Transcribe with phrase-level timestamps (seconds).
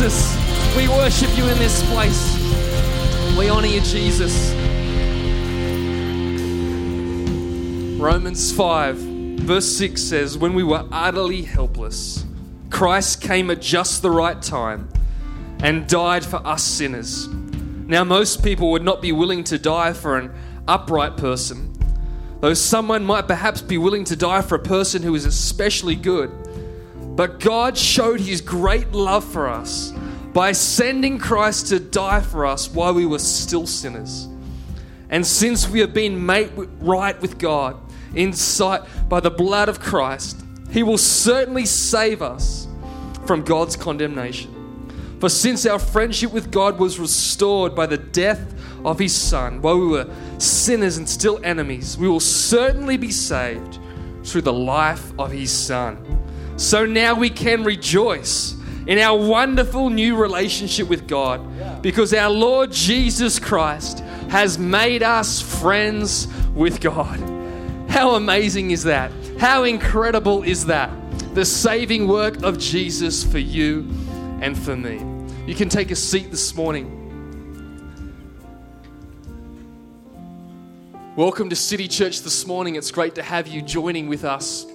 [0.00, 0.74] Jesus.
[0.78, 2.34] We worship you in this place.
[3.36, 4.50] We honor you, Jesus.
[8.00, 12.24] Romans 5, verse 6 says, When we were utterly helpless,
[12.70, 14.88] Christ came at just the right time
[15.62, 17.28] and died for us sinners.
[17.28, 20.32] Now, most people would not be willing to die for an
[20.66, 21.76] upright person,
[22.40, 26.30] though someone might perhaps be willing to die for a person who is especially good.
[27.20, 29.92] But God showed his great love for us
[30.32, 34.26] by sending Christ to die for us while we were still sinners.
[35.10, 36.50] And since we have been made
[36.80, 37.76] right with God
[38.14, 42.66] in sight by the blood of Christ, he will certainly save us
[43.26, 45.18] from God's condemnation.
[45.20, 49.78] For since our friendship with God was restored by the death of his Son, while
[49.78, 53.78] we were sinners and still enemies, we will certainly be saved
[54.24, 56.19] through the life of his Son.
[56.60, 58.54] So now we can rejoice
[58.86, 61.40] in our wonderful new relationship with God
[61.80, 67.18] because our Lord Jesus Christ has made us friends with God.
[67.88, 69.10] How amazing is that?
[69.38, 70.90] How incredible is that?
[71.34, 73.88] The saving work of Jesus for you
[74.42, 74.98] and for me.
[75.46, 76.94] You can take a seat this morning.
[81.16, 82.74] Welcome to City Church this morning.
[82.74, 84.66] It's great to have you joining with us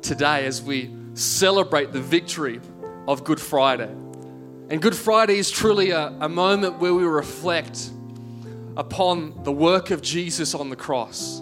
[0.00, 2.60] today as we celebrate the victory
[3.08, 3.90] of Good Friday.
[4.70, 7.90] And Good Friday is truly a, a moment where we reflect
[8.76, 11.40] upon the work of Jesus on the cross.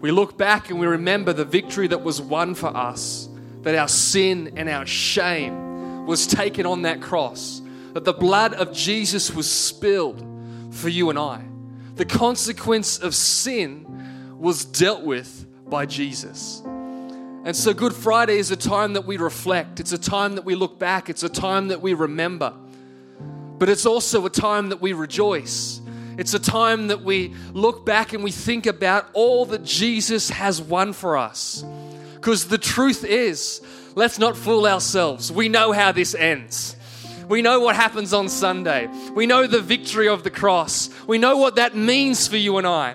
[0.00, 3.28] We look back and we remember the victory that was won for us,
[3.62, 7.60] that our sin and our shame was taken on that cross,
[7.92, 10.24] that the blood of Jesus was spilled
[10.70, 11.44] for you and I.
[11.96, 16.62] The consequence of sin was dealt with by Jesus.
[17.48, 20.54] And so, Good Friday is a time that we reflect, it's a time that we
[20.54, 22.52] look back, it's a time that we remember.
[23.58, 25.80] But it's also a time that we rejoice.
[26.18, 30.60] It's a time that we look back and we think about all that Jesus has
[30.60, 31.64] won for us.
[32.16, 33.62] Because the truth is,
[33.94, 35.32] let's not fool ourselves.
[35.32, 36.76] We know how this ends.
[37.30, 38.90] We know what happens on Sunday.
[39.14, 40.90] We know the victory of the cross.
[41.06, 42.94] We know what that means for you and I.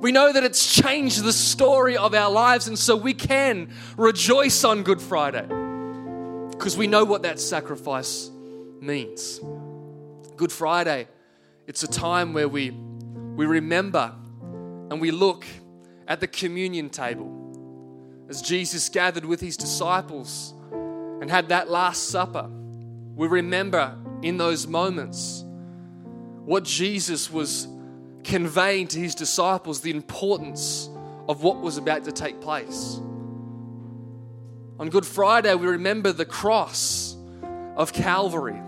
[0.00, 4.64] We know that it's changed the story of our lives, and so we can rejoice
[4.64, 5.46] on Good Friday
[6.52, 8.30] because we know what that sacrifice
[8.80, 9.40] means.
[10.36, 11.06] Good Friday,
[11.66, 14.14] it's a time where we, we remember
[14.90, 15.44] and we look
[16.08, 20.54] at the communion table as Jesus gathered with his disciples
[21.20, 22.48] and had that Last Supper.
[23.16, 25.44] We remember in those moments
[26.46, 27.68] what Jesus was
[28.24, 30.88] conveying to his disciples the importance
[31.28, 33.00] of what was about to take place.
[34.78, 37.14] On Good Friday, we remember the cross
[37.76, 38.58] of Calvary.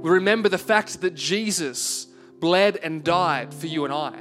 [0.00, 2.08] We remember the fact that Jesus
[2.40, 4.14] bled and died for you and I.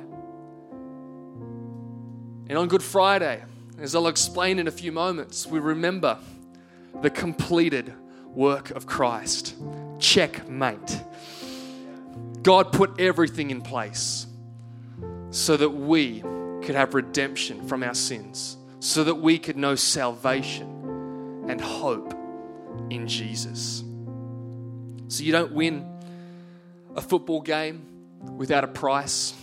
[2.49, 3.43] And on Good Friday,
[3.79, 6.19] as I'll explain in a few moments, we remember
[7.01, 7.93] the completed
[8.27, 9.55] work of Christ.
[9.99, 11.01] Checkmate.
[12.43, 14.26] God put everything in place
[15.31, 16.21] so that we
[16.61, 22.13] could have redemption from our sins, so that we could know salvation and hope
[22.89, 23.83] in Jesus.
[25.07, 25.85] So you don't win
[26.95, 27.85] a football game
[28.35, 29.33] without a price.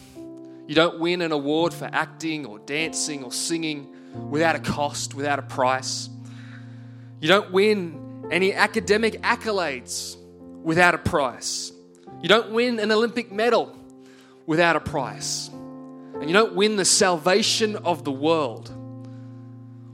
[0.66, 3.94] You don't win an award for acting or dancing or singing
[4.30, 6.08] without a cost, without a price.
[7.20, 10.16] You don't win any academic accolades
[10.62, 11.72] without a price.
[12.22, 13.76] You don't win an Olympic medal
[14.46, 15.50] without a price.
[16.14, 18.70] And you don't win the salvation of the world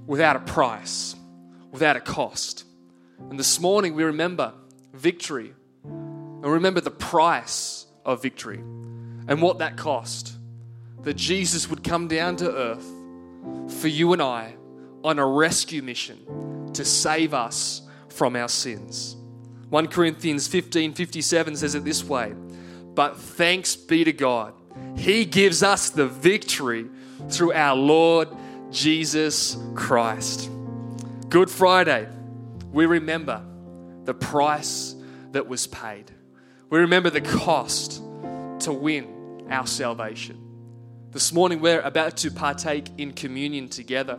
[0.06, 1.16] without a price,
[1.70, 2.64] without a cost.
[3.30, 4.52] And this morning we remember
[4.92, 10.36] victory and remember the price of victory and what that cost.
[11.02, 12.86] That Jesus would come down to earth
[13.80, 14.54] for you and I
[15.02, 19.16] on a rescue mission to save us from our sins.
[19.70, 22.34] 1 Corinthians 15 57 says it this way
[22.94, 24.54] But thanks be to God,
[24.96, 26.86] He gives us the victory
[27.28, 28.28] through our Lord
[28.70, 30.50] Jesus Christ.
[31.28, 32.08] Good Friday,
[32.72, 33.44] we remember
[34.04, 34.94] the price
[35.32, 36.10] that was paid.
[36.70, 38.02] We remember the cost
[38.60, 40.38] to win our salvation.
[41.10, 44.18] This morning, we're about to partake in communion together.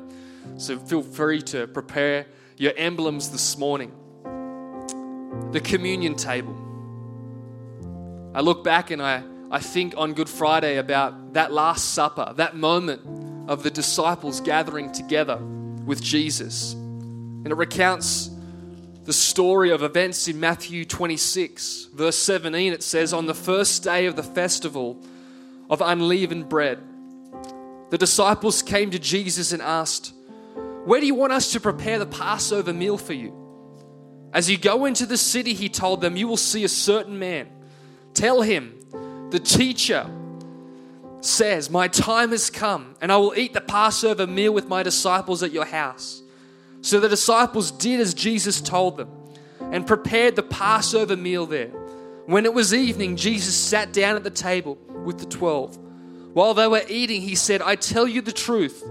[0.57, 2.25] So feel free to prepare
[2.57, 3.92] your emblems this morning.
[5.51, 6.56] The communion table.
[8.33, 12.56] I look back and I, I think on Good Friday about that Last Supper, that
[12.56, 15.36] moment of the disciples gathering together
[15.86, 16.71] with Jesus.
[16.71, 18.30] And it recounts
[19.03, 22.71] the story of events in Matthew 26, verse 17.
[22.71, 25.03] It says, On the first day of the festival
[25.69, 26.80] of unleavened bread,
[27.89, 30.13] the disciples came to Jesus and asked,
[30.86, 33.38] Where do you want us to prepare the Passover meal for you?
[34.31, 37.50] As you go into the city, he told them, You will see a certain man.
[38.13, 38.81] Tell him,
[39.31, 40.10] the teacher
[41.22, 45.42] says, My time has come, and I will eat the Passover meal with my disciples
[45.44, 46.22] at your house.
[46.81, 49.10] So the disciples did as Jesus told them
[49.60, 51.69] and prepared the Passover meal there.
[52.25, 55.77] When it was evening, Jesus sat down at the table with the twelve.
[56.34, 58.84] While they were eating, he said, I tell you the truth,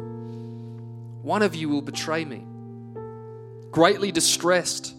[1.22, 2.46] one of you will betray me.
[3.70, 4.94] Greatly distressed,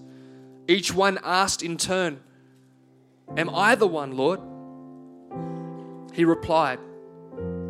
[0.67, 2.19] each one asked in turn,
[3.37, 4.39] Am I the one, Lord?
[6.11, 6.79] He replied,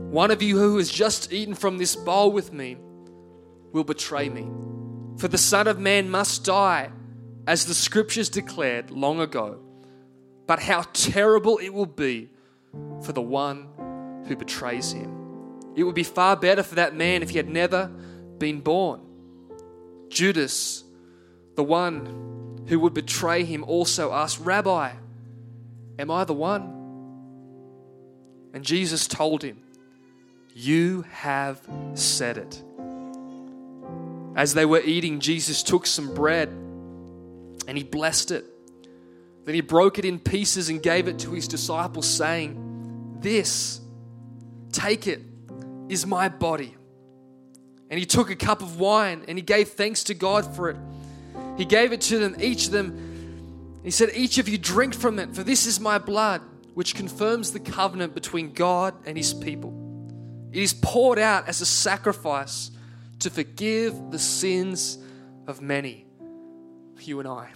[0.09, 2.77] One of you who has just eaten from this bowl with me
[3.71, 4.49] will betray me.
[5.17, 6.91] For the Son of Man must die,
[7.47, 9.59] as the scriptures declared long ago.
[10.47, 12.29] But how terrible it will be
[13.03, 13.67] for the one
[14.27, 15.21] who betrays him.
[15.75, 17.87] It would be far better for that man if he had never
[18.37, 19.01] been born.
[20.09, 20.83] Judas,
[21.55, 24.91] the one who would betray him, also asked, Rabbi,
[25.97, 26.80] am I the one?
[28.53, 29.61] And Jesus told him,
[30.53, 31.61] You have
[31.93, 32.63] said it.
[34.35, 36.49] As they were eating, Jesus took some bread
[37.67, 38.45] and he blessed it.
[39.45, 43.81] Then he broke it in pieces and gave it to his disciples, saying, This,
[44.71, 45.21] take it,
[45.89, 46.75] is my body.
[47.89, 50.77] And he took a cup of wine and he gave thanks to God for it.
[51.57, 53.79] He gave it to them, each of them.
[53.83, 56.41] He said, Each of you drink from it, for this is my blood
[56.73, 59.77] which confirms the covenant between God and his people.
[60.51, 62.71] It is poured out as a sacrifice
[63.19, 64.97] to forgive the sins
[65.47, 66.05] of many,
[66.99, 67.49] you and I.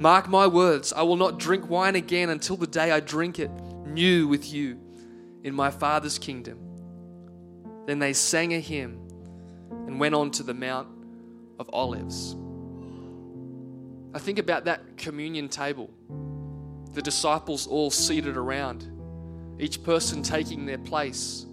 [0.00, 3.50] Mark my words, I will not drink wine again until the day I drink it
[3.86, 4.78] new with you
[5.42, 6.58] in my Father's kingdom.
[7.86, 9.00] Then they sang a hymn
[9.70, 10.88] and went on to the Mount
[11.58, 12.36] of Olives.
[14.14, 15.90] I think about that communion table
[16.92, 18.86] the disciples all seated around,
[19.58, 21.46] each person taking their place,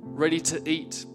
[0.00, 1.06] ready to eat,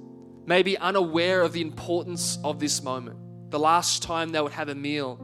[0.46, 3.18] maybe unaware of the importance of this moment.
[3.52, 5.18] The last time they would have a meal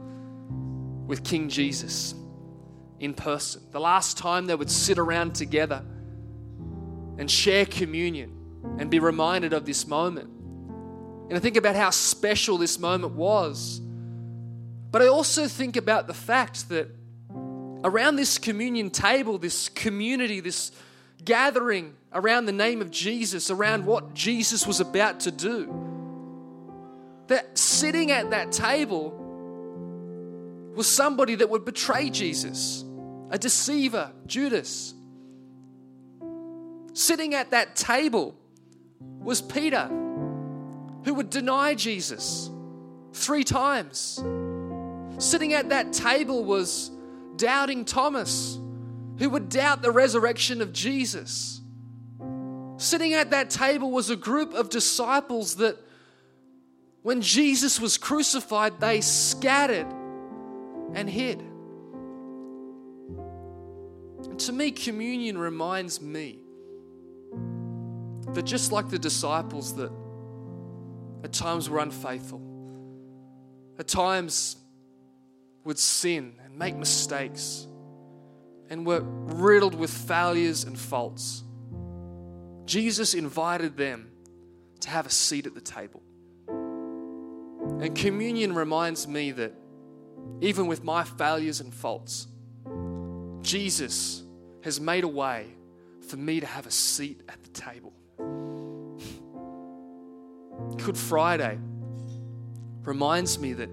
[1.06, 2.14] with King Jesus
[2.98, 5.84] in person, the last time they would sit around together
[7.18, 8.32] and share communion
[8.78, 10.28] and be reminded of this moment.
[11.28, 13.80] And I think about how special this moment was.
[14.90, 16.88] But I also think about the fact that
[17.86, 20.72] around this communion table, this community, this
[21.24, 25.72] gathering around the name of Jesus, around what Jesus was about to do.
[27.28, 29.12] That sitting at that table
[30.74, 32.84] was somebody that would betray Jesus,
[33.30, 34.92] a deceiver, Judas.
[36.92, 38.34] Sitting at that table
[39.00, 39.86] was Peter,
[41.04, 42.50] who would deny Jesus
[43.12, 44.20] three times.
[45.18, 46.90] Sitting at that table was
[47.36, 48.58] doubting Thomas,
[49.18, 51.60] who would doubt the resurrection of Jesus.
[52.76, 55.78] Sitting at that table was a group of disciples that,
[57.02, 59.86] when Jesus was crucified, they scattered
[60.92, 61.40] and hid.
[64.28, 66.40] And to me, communion reminds me
[68.34, 69.92] that just like the disciples that
[71.24, 72.42] at times were unfaithful,
[73.78, 74.56] at times
[75.66, 77.66] would sin and make mistakes
[78.70, 81.42] and were riddled with failures and faults.
[82.64, 84.10] Jesus invited them
[84.80, 86.02] to have a seat at the table.
[86.48, 89.52] And communion reminds me that
[90.40, 92.28] even with my failures and faults,
[93.42, 94.22] Jesus
[94.62, 95.46] has made a way
[96.08, 97.92] for me to have a seat at the table.
[100.84, 101.58] Good Friday
[102.82, 103.68] reminds me that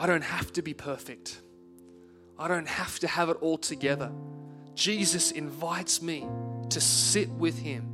[0.00, 1.42] I don't have to be perfect.
[2.38, 4.10] I don't have to have it all together.
[4.74, 6.26] Jesus invites me
[6.70, 7.84] to sit with Him,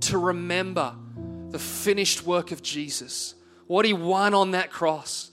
[0.00, 0.94] to remember
[1.50, 3.34] the finished work of Jesus,
[3.66, 5.30] what He won on that cross,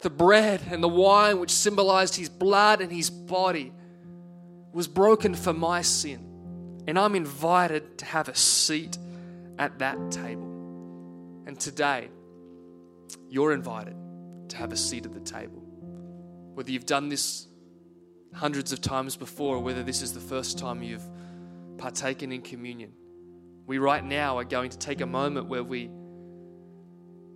[0.00, 3.72] the bread and the wine, which symbolized His blood and His body,
[4.72, 6.82] was broken for my sin.
[6.88, 8.98] And I'm invited to have a seat
[9.56, 11.44] at that table.
[11.46, 12.08] And today,
[13.30, 13.94] you're invited
[14.48, 15.62] to have a seat at the table.
[16.54, 17.46] Whether you've done this
[18.34, 21.08] hundreds of times before or whether this is the first time you've
[21.78, 22.92] partaken in communion,
[23.66, 25.90] we right now are going to take a moment where we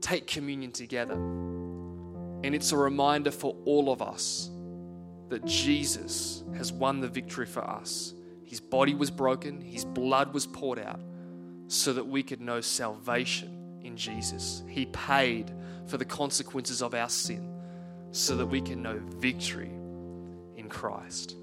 [0.00, 1.14] take communion together.
[1.14, 4.50] And it's a reminder for all of us
[5.28, 8.12] that Jesus has won the victory for us.
[8.44, 11.00] His body was broken, his blood was poured out
[11.68, 14.62] so that we could know salvation in Jesus.
[14.68, 15.50] He paid
[15.86, 17.52] for the consequences of our sin
[18.12, 19.70] so that we can know victory
[20.56, 21.36] in Christ.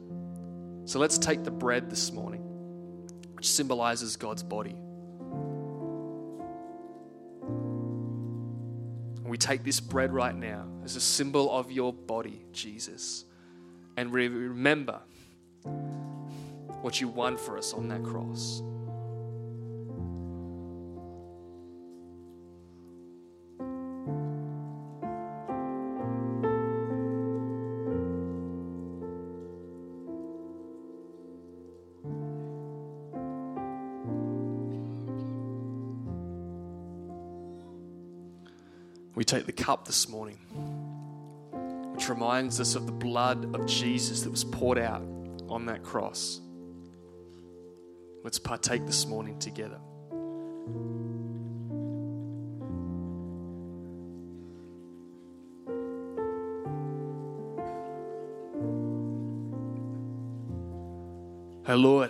[0.86, 2.42] So let's take the bread this morning,
[3.34, 4.76] which symbolizes God's body.
[9.24, 13.26] We take this bread right now as a symbol of your body, Jesus.
[13.96, 15.00] And we remember
[16.82, 18.64] what you won for us on that cross.
[39.30, 40.38] Take the cup this morning,
[41.94, 45.04] which reminds us of the blood of Jesus that was poured out
[45.48, 46.42] on that cross.
[48.24, 49.78] Let's partake this morning together.
[61.68, 62.10] Oh Lord,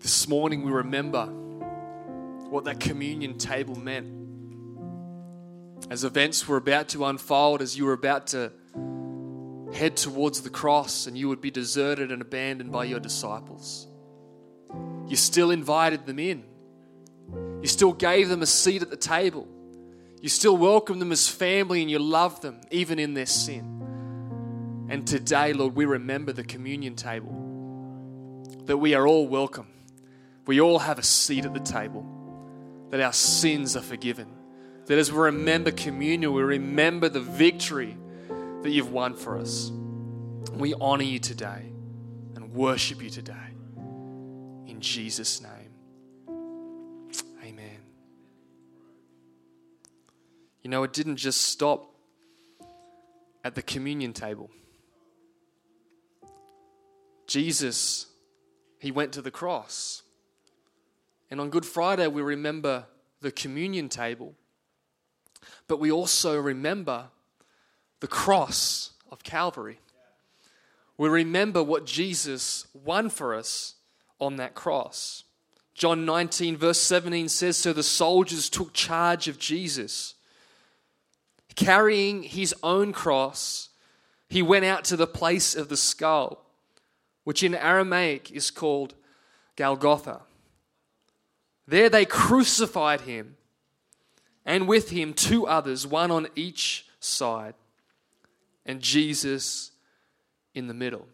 [0.00, 1.24] this morning we remember
[2.50, 4.17] what that communion table meant
[5.90, 8.52] as events were about to unfold, as you were about to
[9.72, 13.86] head towards the cross and you would be deserted and abandoned by your disciples,
[15.06, 16.44] you still invited them in.
[17.62, 19.48] You still gave them a seat at the table.
[20.20, 24.86] You still welcomed them as family and you loved them, even in their sin.
[24.90, 27.34] And today, Lord, we remember the communion table
[28.64, 29.68] that we are all welcome.
[30.46, 32.06] We all have a seat at the table,
[32.90, 34.37] that our sins are forgiven
[34.88, 37.94] that as we remember communion, we remember the victory
[38.62, 39.70] that you've won for us.
[40.54, 41.70] We honor you today
[42.34, 43.34] and worship you today.
[44.66, 46.32] In Jesus' name.
[47.44, 47.80] Amen.
[50.62, 51.94] You know, it didn't just stop
[53.44, 54.50] at the communion table.
[57.26, 58.06] Jesus,
[58.78, 60.02] he went to the cross.
[61.30, 62.86] And on Good Friday, we remember
[63.20, 64.34] the communion table
[65.66, 67.06] but we also remember
[68.00, 69.78] the cross of Calvary.
[70.96, 73.76] We remember what Jesus won for us
[74.20, 75.24] on that cross.
[75.74, 80.14] John 19, verse 17 says So the soldiers took charge of Jesus.
[81.54, 83.68] Carrying his own cross,
[84.28, 86.44] he went out to the place of the skull,
[87.24, 88.94] which in Aramaic is called
[89.56, 90.20] Golgotha.
[91.66, 93.37] There they crucified him
[94.48, 97.52] and with him two others, one on each side,
[98.64, 99.72] and Jesus
[100.54, 101.06] in the middle.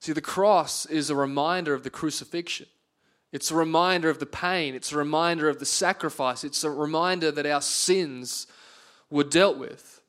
[0.00, 2.66] See, the cross is a reminder of the crucifixion.
[3.30, 4.74] It's a reminder of the pain.
[4.74, 6.44] It's a reminder of the sacrifice.
[6.44, 8.46] It's a reminder that our sins
[9.10, 10.00] were dealt with.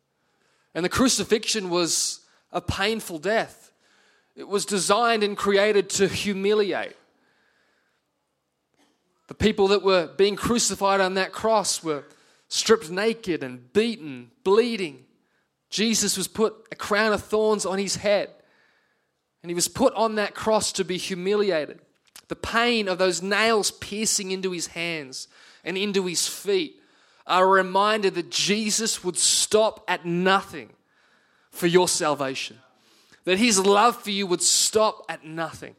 [0.73, 2.21] And the crucifixion was
[2.53, 3.73] a painful death.
[4.37, 6.95] It was designed and created to humiliate.
[9.29, 12.03] The people that were being crucified on that cross were
[12.47, 15.05] stripped naked and beaten, bleeding.
[15.69, 18.31] Jesus was put a crown of thorns on his head,
[19.43, 21.79] and he was put on that cross to be humiliated.
[22.27, 25.27] The pain of those nails piercing into his hands
[25.63, 26.81] and into his feet
[27.27, 30.71] are a reminder that Jesus would stop at nothing
[31.51, 32.57] for your salvation,
[33.25, 35.75] that his love for you would stop at nothing.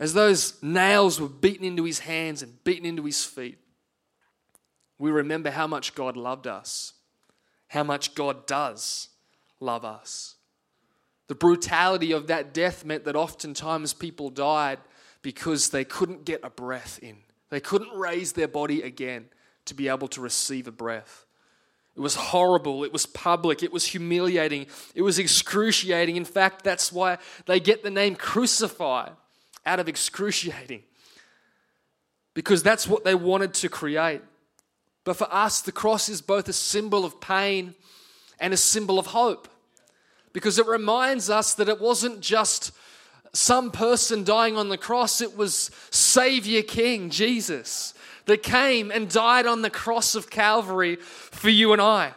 [0.00, 3.58] As those nails were beaten into his hands and beaten into his feet,
[4.98, 6.94] we remember how much God loved us,
[7.68, 9.08] how much God does
[9.60, 10.36] love us.
[11.28, 14.78] The brutality of that death meant that oftentimes people died
[15.20, 17.18] because they couldn't get a breath in.
[17.50, 19.26] They couldn't raise their body again
[19.66, 21.26] to be able to receive a breath.
[21.94, 22.84] It was horrible.
[22.84, 23.62] It was public.
[23.62, 24.66] It was humiliating.
[24.94, 26.16] It was excruciating.
[26.16, 29.10] In fact, that's why they get the name crucify
[29.70, 30.82] out of excruciating
[32.34, 34.20] because that's what they wanted to create.
[35.04, 37.76] But for us, the cross is both a symbol of pain
[38.40, 39.46] and a symbol of hope
[40.32, 42.72] because it reminds us that it wasn't just
[43.32, 47.94] some person dying on the cross, it was Savior King Jesus
[48.26, 52.12] that came and died on the cross of Calvary for you and I.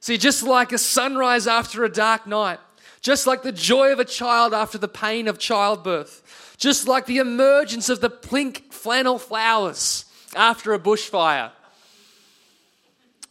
[0.00, 2.58] See, just like a sunrise after a dark night,
[3.00, 7.18] just like the joy of a child after the pain of childbirth, just like the
[7.18, 10.04] emergence of the pink flannel flowers
[10.36, 11.50] after a bushfire.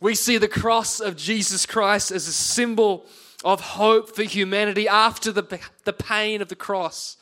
[0.02, 3.06] We see the cross of Jesus Christ as a symbol
[3.46, 7.16] of hope for humanity after the, the pain of the cross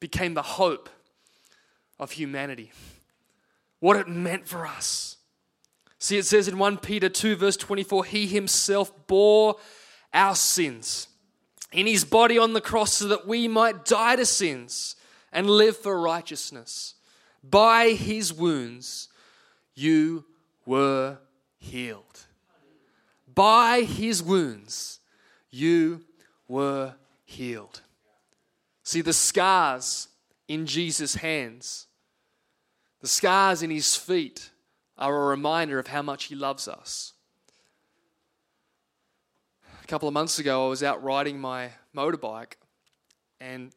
[0.00, 0.88] became the hope
[1.98, 2.72] of humanity.
[3.80, 5.18] What it meant for us.
[5.98, 9.56] See, it says in 1 Peter 2, verse 24, He Himself bore
[10.14, 11.08] our sins
[11.72, 14.96] in His body on the cross so that we might die to sins
[15.32, 16.94] and live for righteousness.
[17.42, 19.08] By His wounds,
[19.74, 20.24] you
[20.64, 21.18] were
[21.58, 22.26] healed.
[23.32, 25.00] By His wounds,
[25.50, 26.04] you
[26.48, 26.94] were
[27.24, 27.82] healed.
[28.82, 30.08] See, the scars
[30.48, 31.86] in Jesus' hands,
[33.00, 34.50] the scars in his feet
[34.96, 37.12] are a reminder of how much he loves us.
[39.86, 42.54] A couple of months ago, I was out riding my motorbike
[43.40, 43.70] and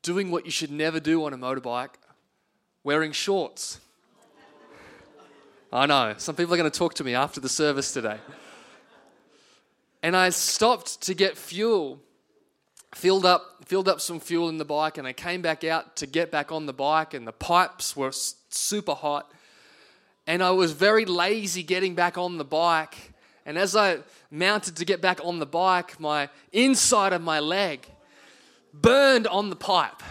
[0.00, 1.94] doing what you should never do on a motorbike
[2.84, 3.80] wearing shorts.
[5.72, 8.18] I know, some people are going to talk to me after the service today.
[10.04, 11.98] And I stopped to get fuel
[12.94, 16.06] filled up, filled up some fuel in the bike, and I came back out to
[16.06, 19.32] get back on the bike, and the pipes were super hot.
[20.28, 23.14] And I was very lazy getting back on the bike.
[23.46, 24.00] And as I
[24.30, 27.86] mounted to get back on the bike, my inside of my leg
[28.74, 30.02] burned on the pipe.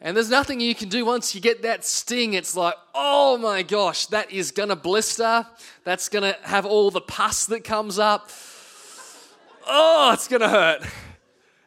[0.00, 2.32] And there's nothing you can do once you get that sting.
[2.32, 5.46] It's like, oh my gosh, that is going to blister.
[5.84, 8.30] That's going to have all the pus that comes up.
[9.66, 10.82] Oh, it's going to hurt.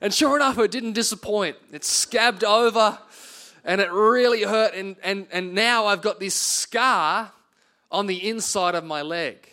[0.02, 1.58] And sure enough, it didn't disappoint.
[1.72, 2.98] It scabbed over
[3.64, 4.74] and it really hurt.
[4.74, 7.32] And, and, and now I've got this scar
[7.92, 9.49] on the inside of my leg.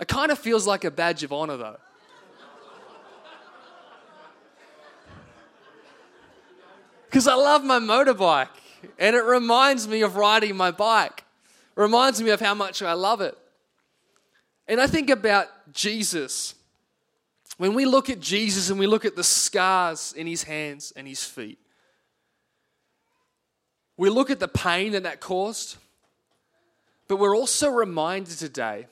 [0.00, 1.76] It kind of feels like a badge of honor, though.
[7.06, 8.48] Because I love my motorbike
[8.98, 11.24] and it reminds me of riding my bike,
[11.74, 13.36] reminds me of how much I love it.
[14.66, 16.54] And I think about Jesus
[17.58, 21.06] when we look at Jesus and we look at the scars in his hands and
[21.06, 21.58] his feet,
[23.96, 25.76] we look at the pain that that caused,
[27.08, 28.86] but we're also reminded today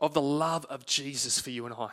[0.00, 1.90] of the love of Jesus for you and I.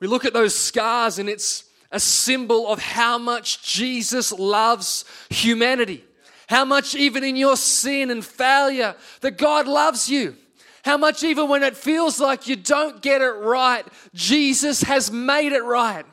[0.00, 6.04] We look at those scars and it's a symbol of how much Jesus loves humanity.
[6.48, 10.36] How much, even in your sin and failure, that God loves you.
[10.84, 15.52] How much, even when it feels like you don't get it right, Jesus has made
[15.52, 16.06] it right.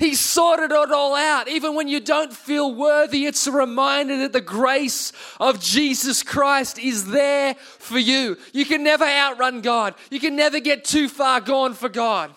[0.00, 1.46] He sorted it all out.
[1.46, 6.78] Even when you don't feel worthy, it's a reminder that the grace of Jesus Christ
[6.78, 8.38] is there for you.
[8.54, 12.32] You can never outrun God, you can never get too far gone for God.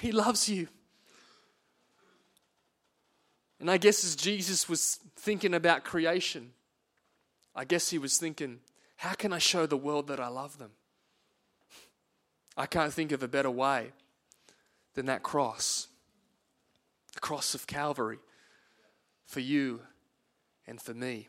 [0.00, 0.68] He loves you.
[3.60, 6.52] And I guess as Jesus was thinking about creation,
[7.54, 8.60] I guess he was thinking,
[8.96, 10.70] how can I show the world that I love them?
[12.56, 13.92] I can't think of a better way
[14.94, 15.88] than that cross
[17.20, 18.18] the cross of Calvary
[19.26, 19.80] for you
[20.66, 21.28] and for me.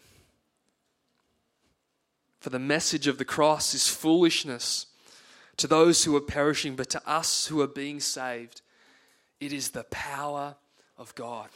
[2.40, 4.86] For the message of the cross is foolishness
[5.58, 8.62] to those who are perishing, but to us who are being saved,
[9.42, 10.56] it is the power
[10.98, 11.50] of God.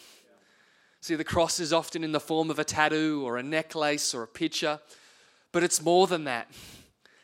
[1.00, 4.24] See, the cross is often in the form of a tattoo or a necklace or
[4.24, 4.80] a picture.
[5.54, 6.52] But it's more than that.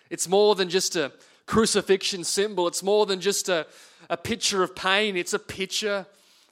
[0.09, 1.11] It's more than just a
[1.45, 3.67] crucifixion symbol, it's more than just a,
[4.09, 6.05] a picture of pain, it's a picture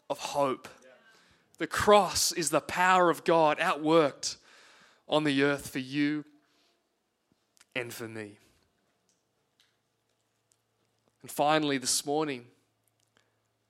[0.10, 0.68] of hope.
[1.58, 4.38] The cross is the power of God outworked
[5.08, 6.24] on the earth for you
[7.76, 8.38] and for me.
[11.22, 12.46] And finally, this morning,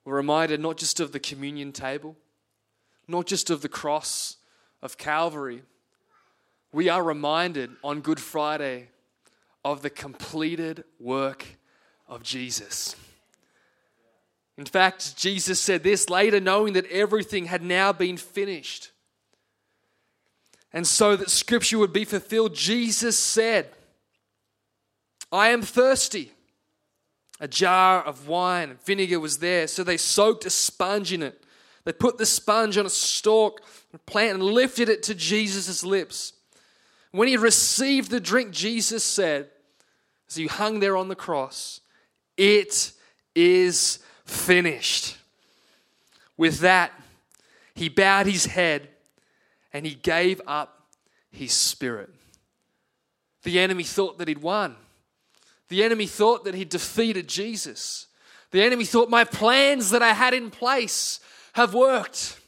[0.05, 2.15] we're reminded not just of the communion table,
[3.07, 4.37] not just of the cross
[4.81, 5.63] of Calvary,
[6.71, 8.89] we are reminded on Good Friday
[9.65, 11.45] of the completed work
[12.07, 12.95] of Jesus.
[14.59, 18.91] In fact, Jesus said this later, knowing that everything had now been finished.
[20.73, 23.69] And so that scripture would be fulfilled, Jesus said,
[25.31, 26.33] I am thirsty.
[27.39, 31.41] A jar of wine and vinegar was there, so they soaked a sponge in it.
[31.85, 33.61] They put the sponge on a stalk,
[33.93, 36.33] and plant, and lifted it to Jesus' lips.
[37.11, 39.51] When he received the drink, Jesus said,
[40.27, 41.79] as he hung there on the cross,
[42.35, 42.91] It
[43.35, 45.17] is finished.
[46.37, 46.91] With that,
[47.75, 48.89] he bowed his head
[49.73, 50.87] and he gave up
[51.31, 52.09] his spirit.
[53.43, 54.75] The enemy thought that he'd won.
[55.69, 58.07] The enemy thought that he'd defeated Jesus.
[58.51, 61.19] The enemy thought my plans that I had in place
[61.53, 62.39] have worked.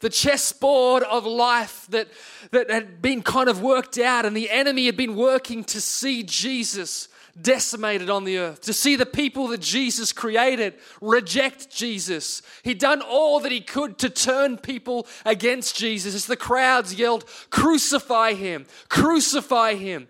[0.00, 2.08] the chessboard of life that,
[2.52, 6.22] that had been kind of worked out, and the enemy had been working to see
[6.22, 7.08] Jesus
[7.40, 12.42] decimated on the earth, to see the people that Jesus created reject Jesus.
[12.62, 17.24] He'd done all that he could to turn people against Jesus as the crowds yelled,
[17.50, 18.66] Crucify him!
[18.88, 20.08] Crucify him!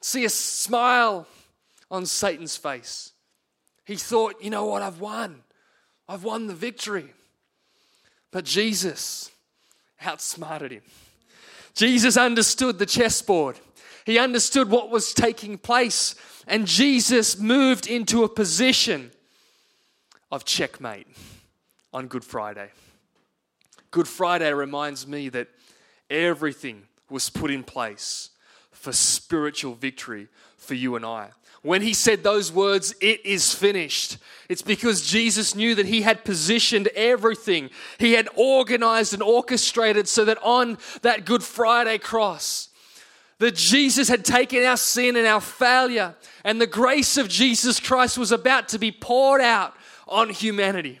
[0.00, 1.26] See a smile
[1.90, 3.12] on Satan's face.
[3.84, 5.42] He thought, you know what, I've won.
[6.08, 7.12] I've won the victory.
[8.30, 9.30] But Jesus
[10.00, 10.82] outsmarted him.
[11.74, 13.58] Jesus understood the chessboard.
[14.10, 16.16] He understood what was taking place,
[16.48, 19.12] and Jesus moved into a position
[20.32, 21.06] of checkmate
[21.92, 22.70] on Good Friday.
[23.92, 25.46] Good Friday reminds me that
[26.10, 28.30] everything was put in place
[28.72, 31.30] for spiritual victory for you and I.
[31.62, 34.18] When he said those words, it is finished,
[34.48, 37.70] it's because Jesus knew that he had positioned everything.
[37.98, 42.69] He had organized and orchestrated so that on that Good Friday cross,
[43.40, 48.18] that Jesus had taken our sin and our failure, and the grace of Jesus Christ
[48.18, 49.74] was about to be poured out
[50.06, 51.00] on humanity.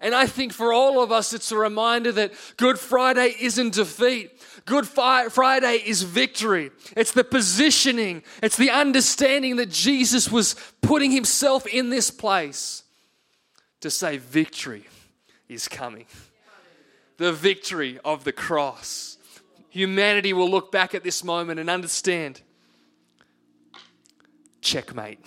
[0.00, 4.30] And I think for all of us, it's a reminder that Good Friday isn't defeat.
[4.64, 6.70] Good Friday is victory.
[6.96, 12.82] It's the positioning, it's the understanding that Jesus was putting himself in this place
[13.80, 14.86] to say, Victory
[15.50, 16.06] is coming.
[17.18, 19.17] The victory of the cross
[19.70, 22.40] humanity will look back at this moment and understand
[24.60, 25.18] checkmate.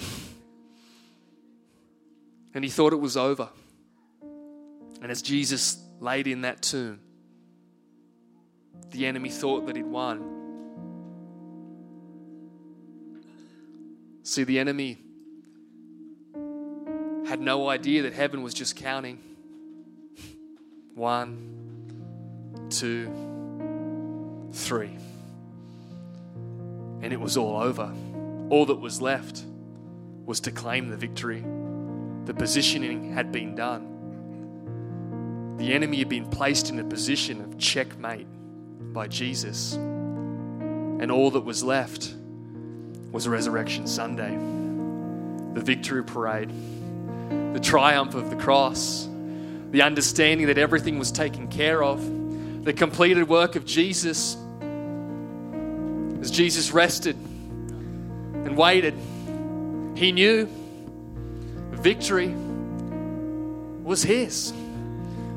[2.53, 3.49] And he thought it was over.
[5.01, 6.99] And as Jesus laid in that tomb,
[8.91, 10.39] the enemy thought that he'd won.
[14.23, 14.99] See, the enemy
[17.27, 19.19] had no idea that heaven was just counting.
[20.93, 23.30] One, two,
[24.51, 24.97] three.
[27.01, 27.91] And it was all over.
[28.49, 29.43] All that was left
[30.25, 31.43] was to claim the victory.
[32.25, 33.87] The positioning had been done.
[35.57, 38.27] The enemy had been placed in a position of checkmate
[38.93, 39.73] by Jesus.
[39.73, 42.13] And all that was left
[43.11, 44.35] was Resurrection Sunday,
[45.53, 46.51] the victory parade,
[47.53, 49.07] the triumph of the cross,
[49.71, 51.99] the understanding that everything was taken care of,
[52.61, 54.37] the completed work of Jesus
[56.21, 58.93] as Jesus rested and waited,
[59.95, 60.47] he knew
[61.71, 62.33] victory
[63.83, 64.53] was his.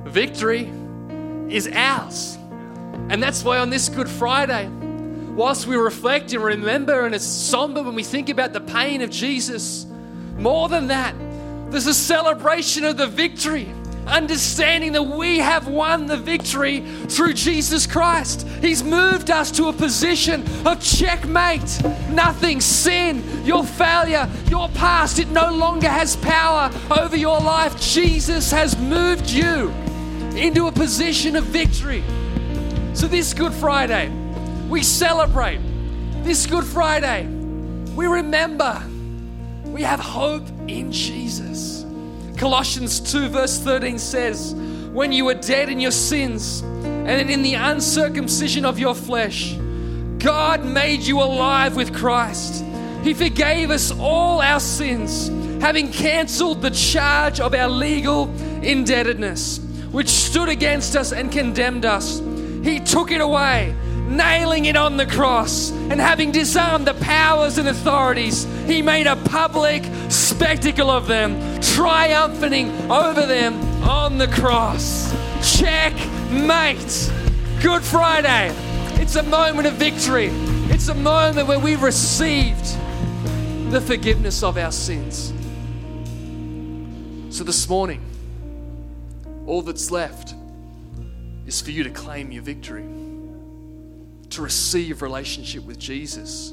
[0.05, 0.71] Victory
[1.49, 2.37] is ours.
[3.09, 4.69] And that's why on this Good Friday,
[5.35, 9.09] whilst we reflect and remember, and it's somber when we think about the pain of
[9.11, 9.87] Jesus,
[10.37, 11.15] more than that,
[11.71, 13.69] there's a celebration of the victory
[14.07, 18.47] understanding that we have won the victory through Jesus Christ.
[18.61, 21.83] He's moved us to a position of checkmate.
[22.11, 27.81] Nothing, sin, your failure, your past, it no longer has power over your life.
[27.81, 29.71] Jesus has moved you
[30.37, 32.03] into a position of victory.
[32.95, 34.09] So, this Good Friday,
[34.69, 35.61] we celebrate.
[36.23, 37.27] This Good Friday,
[37.95, 38.83] we remember
[39.65, 41.84] we have hope in Jesus.
[42.37, 44.55] Colossians 2, verse 13 says,
[44.93, 49.55] When you were dead in your sins and in the uncircumcision of your flesh,
[50.19, 52.65] God made you alive with Christ.
[53.03, 55.29] He forgave us all our sins,
[55.63, 59.59] having cancelled the charge of our legal indebtedness,
[59.93, 62.21] which stood against us and condemned us.
[62.65, 67.69] He took it away nailing it on the cross, and having disarmed the powers and
[67.69, 75.13] authorities, he made a public spectacle of them, triumphing over them on the cross.
[75.59, 77.13] Checkmate.
[77.63, 78.55] Good Friday.
[79.01, 80.29] It's a moment of victory.
[80.71, 82.65] It's a moment where we received
[83.71, 85.33] the forgiveness of our sins.
[87.37, 88.03] So this morning,
[89.47, 90.35] all that's left
[91.47, 92.85] is for you to claim your victory
[94.35, 96.53] to receive relationship with Jesus,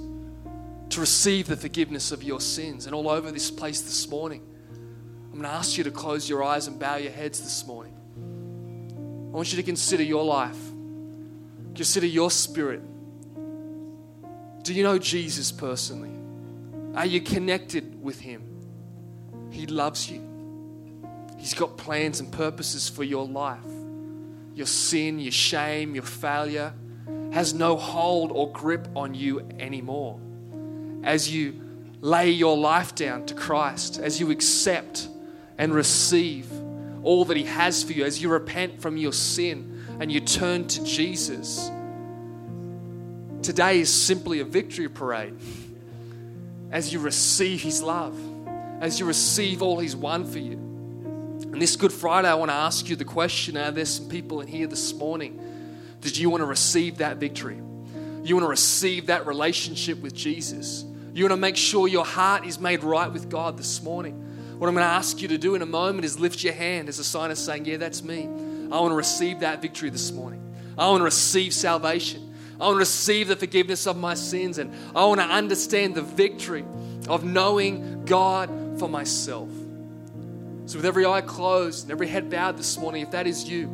[0.90, 2.86] to receive the forgiveness of your sins.
[2.86, 6.44] And all over this place this morning, I'm going to ask you to close your
[6.44, 7.98] eyes and bow your heads this morning.
[9.34, 10.60] I want you to consider your life,
[11.74, 12.82] consider your spirit.
[14.64, 16.12] Do you know Jesus personally?
[16.96, 18.44] Are you connected with Him?
[19.50, 20.22] He loves you.
[21.40, 23.60] He's got plans and purposes for your life.
[24.54, 26.74] Your sin, your shame, your failure,
[27.32, 30.20] has no hold or grip on you anymore.
[31.04, 31.60] As you
[32.02, 35.08] lay your life down to Christ, as you accept
[35.58, 36.52] and receive
[37.04, 40.68] all that He has for you, as you repent from your sin and you turn
[40.68, 41.70] to Jesus,
[43.42, 45.36] today is simply a victory parade.
[46.72, 48.20] As you receive His love,
[48.82, 50.54] as you receive all He's won for you.
[50.54, 54.42] And this Good Friday, I want to ask you the question Are there some people
[54.42, 55.51] in here this morning?
[56.02, 57.56] Did you want to receive that victory?
[58.24, 60.84] You want to receive that relationship with Jesus?
[61.14, 64.16] You want to make sure your heart is made right with God this morning?
[64.58, 66.88] What I'm going to ask you to do in a moment is lift your hand
[66.88, 68.26] as a sign of saying, Yeah, that's me.
[68.72, 70.42] I want to receive that victory this morning.
[70.78, 72.34] I want to receive salvation.
[72.60, 74.60] I want to receive the forgiveness of my sins.
[74.60, 76.64] And I want to understand the victory
[77.08, 79.50] of knowing God for myself.
[80.68, 83.68] So, with every eye closed and every head bowed this morning, if that is you,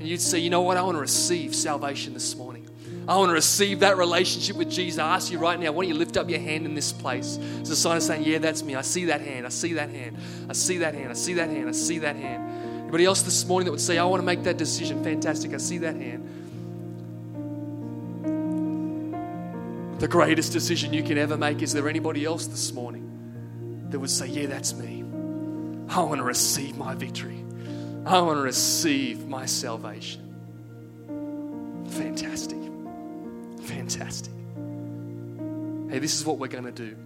[0.00, 2.66] and you'd say, you know what, I want to receive salvation this morning.
[3.06, 4.98] I want to receive that relationship with Jesus.
[4.98, 7.38] I ask you right now, why don't you lift up your hand in this place?
[7.58, 8.74] It's a sign of saying, Yeah, that's me.
[8.74, 9.44] I see that hand.
[9.44, 10.16] I see that hand.
[10.48, 11.10] I see that hand.
[11.10, 11.68] I see that hand.
[11.68, 12.82] I see that hand.
[12.82, 15.04] Anybody else this morning that would say, I want to make that decision?
[15.04, 15.52] Fantastic.
[15.52, 16.26] I see that hand.
[20.00, 21.60] The greatest decision you can ever make.
[21.60, 25.04] Is there anybody else this morning that would say, Yeah, that's me?
[25.90, 27.39] I want to receive my victory.
[28.06, 30.26] I want to receive my salvation.
[31.90, 32.58] Fantastic.
[33.62, 34.32] Fantastic.
[35.90, 36.96] Hey, this is what we're going to do.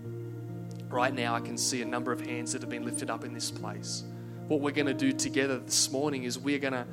[0.89, 3.35] Right now, I can see a number of hands that have been lifted up in
[3.35, 4.05] this place.
[4.47, 6.87] What we're going to do together this morning is we're going to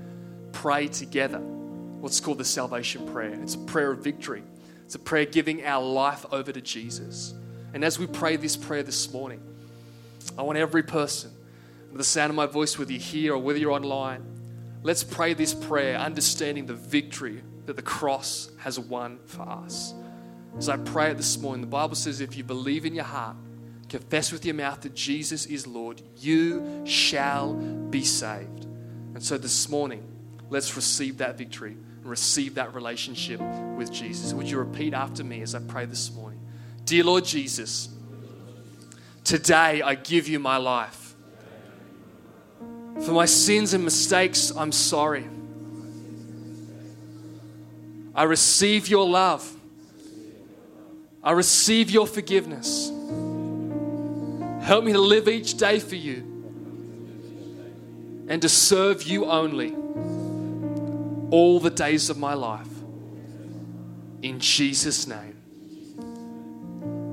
[0.51, 3.33] pray together what's called the salvation prayer.
[3.43, 4.43] It's a prayer of victory,
[4.85, 7.35] it's a prayer giving our life over to Jesus.
[7.73, 9.41] And as we pray this prayer this morning,
[10.37, 11.31] I want every person
[11.97, 14.23] the sound of my voice, whether you're here or whether you're online,
[14.83, 19.93] let's pray this prayer, understanding the victory that the cross has won for us.
[20.57, 23.35] As I pray it this morning, the Bible says if you believe in your heart,
[23.89, 28.65] confess with your mouth that Jesus is Lord, you shall be saved.
[29.13, 30.03] And so this morning,
[30.49, 33.39] let's receive that victory and receive that relationship
[33.77, 34.33] with Jesus.
[34.33, 36.39] Would you repeat after me as I pray this morning?
[36.85, 37.89] Dear Lord Jesus,
[39.23, 41.00] today I give you my life.
[43.05, 45.27] For my sins and mistakes, I'm sorry.
[48.13, 49.49] I receive your love.
[51.23, 52.91] I receive your forgiveness.
[54.63, 56.27] Help me to live each day for you
[58.27, 59.75] and to serve you only
[61.31, 62.67] all the days of my life.
[64.21, 65.37] In Jesus' name.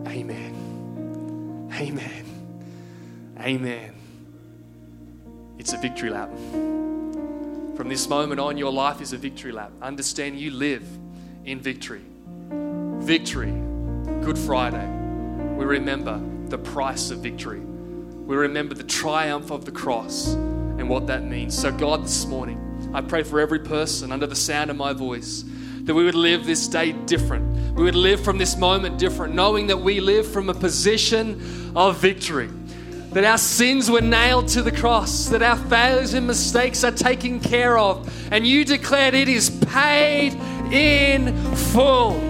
[0.06, 1.70] Amen.
[1.72, 2.24] Amen.
[3.40, 3.97] Amen.
[5.58, 6.30] It's a victory lap.
[7.76, 9.72] From this moment on, your life is a victory lap.
[9.82, 10.84] Understand you live
[11.44, 12.02] in victory.
[13.00, 13.52] Victory,
[14.22, 14.86] Good Friday.
[15.56, 17.60] We remember the price of victory.
[17.60, 21.58] We remember the triumph of the cross and what that means.
[21.58, 25.44] So, God, this morning, I pray for every person under the sound of my voice
[25.82, 27.74] that we would live this day different.
[27.74, 31.98] We would live from this moment different, knowing that we live from a position of
[31.98, 32.50] victory
[33.12, 37.40] that our sins were nailed to the cross, that our failures and mistakes are taken
[37.40, 38.08] care of.
[38.32, 40.34] And you declared it is paid
[40.72, 42.20] in full.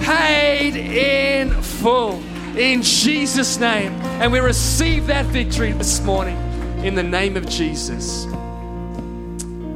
[0.00, 2.22] Paid in full.
[2.56, 3.92] In Jesus' name.
[4.20, 6.36] And we receive that victory this morning
[6.84, 8.26] in the name of Jesus.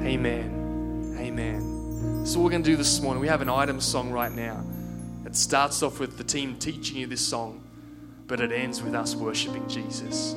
[0.04, 1.16] Amen.
[1.18, 2.26] Amen.
[2.26, 4.64] So, we're going to do this morning, we have an item song right now.
[5.24, 7.61] It starts off with the team teaching you this song
[8.32, 10.30] but it ends with us worshiping Jesus.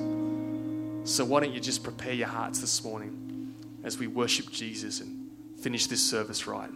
[1.10, 3.56] So, why don't you just prepare your hearts this morning
[3.86, 5.30] as we worship Jesus and
[5.62, 6.70] finish this service right?